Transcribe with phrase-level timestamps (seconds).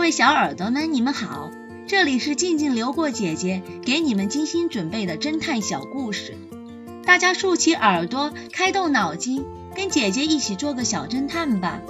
[0.00, 1.50] 各位小耳朵们，你们好，
[1.86, 6.34] 这里是静静流过姐姐给你们精心准备的侦探小故事，
[7.04, 9.44] 大家竖起耳朵，开动脑筋，
[9.76, 11.82] 跟姐姐一起做个小侦探吧。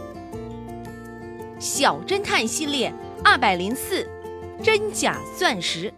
[1.61, 2.93] 小侦探系列
[3.23, 4.05] 二百零四，
[4.61, 5.95] 真假钻石。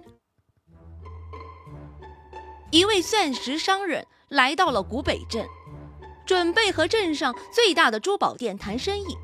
[2.71, 5.47] 一位钻石商人来到了古北镇，
[6.27, 9.17] 准备和镇上最大的珠宝店谈生意。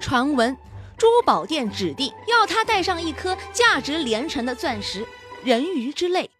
[0.00, 0.56] 传闻。
[1.00, 5.08] 珠宝店指定要他带上一颗价值连城的钻石，
[5.42, 6.30] 人鱼之泪。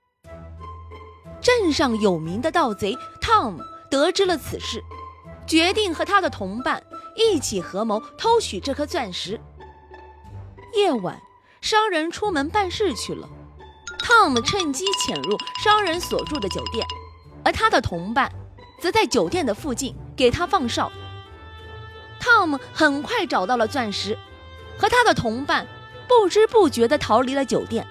[1.40, 4.84] 镇上有名的盗贼汤姆得知了此事，
[5.46, 6.84] 决定和他的同伴
[7.16, 9.40] 一起合谋偷取这颗钻石。
[10.74, 11.18] 夜晚，
[11.62, 13.26] 商人出门办事去了，
[13.98, 16.86] 汤姆趁机潜入商人所住的酒店，
[17.42, 18.30] 而他的同伴
[18.78, 20.92] 则在酒店的附近给他放哨。
[22.20, 24.18] 汤姆很快找到了钻石。
[24.78, 25.66] 和他的同伴
[26.08, 27.86] 不知不觉地逃离了酒店，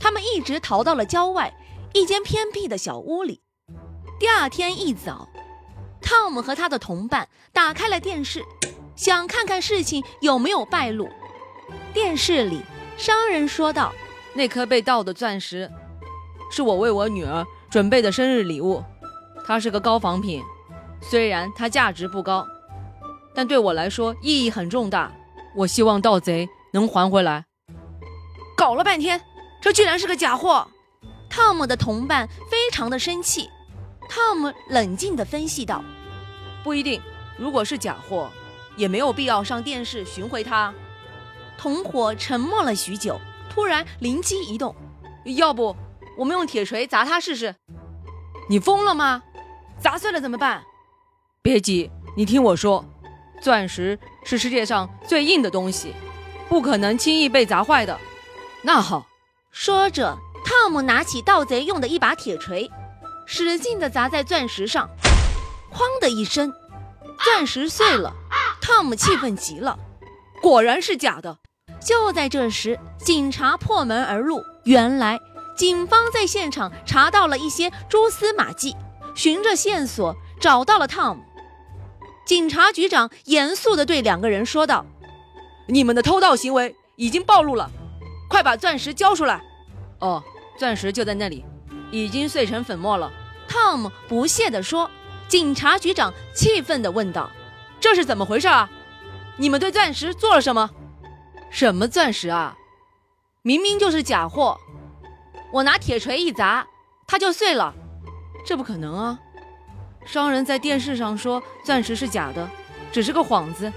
[0.00, 1.52] 他们一直逃到了郊外
[1.92, 3.40] 一间偏僻的小屋里。
[4.18, 5.28] 第二天一早，
[6.00, 8.44] 汤姆和他的同伴打开了电视，
[8.96, 11.08] 想看看事情有没有败露。
[11.92, 12.60] 电视里，
[12.96, 13.92] 商人说道
[14.34, 15.70] ：“那颗被盗的钻石，
[16.50, 18.82] 是我为我女儿准备的生日礼物，
[19.44, 20.42] 它是个高仿品，
[21.00, 22.46] 虽然它价值不高，
[23.34, 25.12] 但对我来说意义很重大。”
[25.54, 27.44] 我希望盗贼能还回来。
[28.56, 29.20] 搞了半天，
[29.60, 30.68] 这居然是个假货！
[31.28, 33.48] 汤姆的同伴非常的生气。
[34.08, 35.82] 汤姆冷静地分析道
[36.62, 37.00] ：“不一定，
[37.36, 38.30] 如果是假货，
[38.76, 40.72] 也没有必要上电视寻回它。”
[41.58, 44.74] 同伙沉默了许久，突然灵机一动
[45.36, 45.74] ：“要不
[46.16, 47.54] 我们用铁锤砸它试试？”
[48.48, 49.22] 你疯了吗？
[49.80, 50.62] 砸碎了怎么办？
[51.42, 52.84] 别急，你听我说。
[53.44, 55.92] 钻石是世界上最硬的东西，
[56.48, 58.00] 不可能轻易被砸坏的。
[58.62, 59.06] 那好，
[59.50, 62.70] 说着，汤姆拿起盗贼用的一把铁锤，
[63.26, 64.88] 使劲地砸在钻石上，
[65.70, 66.50] 哐的一声，
[67.22, 68.14] 钻石碎了。
[68.62, 69.78] 汤姆气愤极了，
[70.40, 71.36] 果然是假的。
[71.78, 75.20] 就在这时，警察破门而入，原来
[75.54, 78.74] 警方在现场查到了一些蛛丝马迹，
[79.14, 81.22] 循着线索找到了汤姆。
[82.24, 84.84] 警察局长严肃地对两个人说道
[85.68, 87.70] ：“你们的偷盗行为已经暴露了，
[88.28, 89.42] 快把钻石交出来！”
[90.00, 90.22] 哦，
[90.58, 91.44] 钻石就在那里，
[91.90, 93.12] 已经碎成粉末了。
[93.48, 94.90] ”Tom 不屑地说。
[95.26, 97.30] 警察局长气愤地问道
[97.80, 98.70] ：“这是怎么回事啊？
[99.38, 100.70] 你们对钻石做了什么？
[101.50, 102.56] 什么钻石啊？
[103.42, 104.58] 明明就是假货！
[105.50, 106.66] 我拿铁锤一砸，
[107.06, 107.74] 它就碎了。
[108.46, 109.18] 这不可能啊！”
[110.04, 112.48] 商人在电视上说钻石是假的，
[112.92, 113.72] 只是个幌子，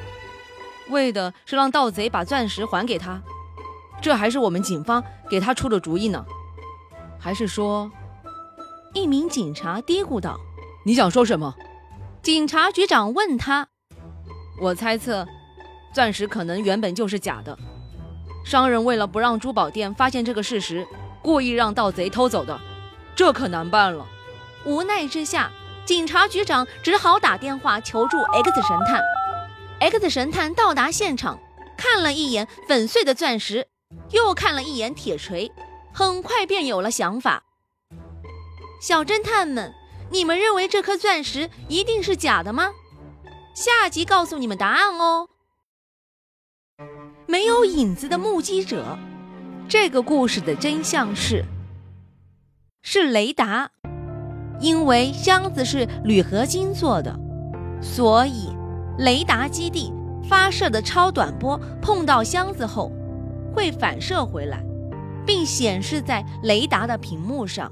[0.89, 3.21] 为的是让盗贼把钻石还给他。
[4.01, 6.23] 这还是我们警方给他出的主意呢？
[7.19, 7.89] 还是说，
[8.93, 10.37] 一名警察嘀咕道
[10.85, 11.55] ：“你想说什么？”
[12.21, 13.67] 警察局长问他
[14.61, 15.25] ：“我猜测，
[15.93, 17.57] 钻石可能原本就是假的。
[18.45, 20.85] 商人为了不让珠宝店发现这个事实，
[21.23, 22.59] 故意让盗贼偷走的。
[23.15, 24.05] 这可难办了。”
[24.65, 25.51] 无奈之下。
[25.87, 29.01] 警察局长只好打电话求助 X 神探。
[29.79, 31.39] X 神探到达现场，
[31.77, 33.65] 看了一眼粉碎的钻石，
[34.11, 35.49] 又看了一眼铁锤，
[35.93, 37.45] 很快便有了想法。
[38.81, 39.73] 小侦探们，
[40.11, 42.73] 你们认为这颗钻石一定是假的吗？
[43.55, 45.29] 下集告诉你们答案哦。
[47.27, 48.97] 没有影子的目击者，
[49.69, 51.45] 这个故事的真相是，
[52.83, 53.71] 是雷达。
[54.59, 57.17] 因为箱子是铝合金做的，
[57.81, 58.49] 所以
[58.97, 59.93] 雷达基地
[60.27, 62.91] 发射的超短波碰到箱子后，
[63.53, 64.63] 会反射回来，
[65.25, 67.71] 并显示在雷达的屏幕上。